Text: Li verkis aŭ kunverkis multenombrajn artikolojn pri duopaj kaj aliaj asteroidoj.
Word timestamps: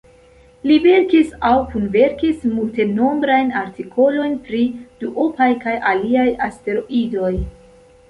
Li 0.69 0.77
verkis 0.85 1.29
aŭ 1.49 1.51
kunverkis 1.73 2.41
multenombrajn 2.55 3.53
artikolojn 3.61 4.35
pri 4.49 4.65
duopaj 5.05 5.53
kaj 5.67 5.79
aliaj 5.95 6.29
asteroidoj. 6.51 7.35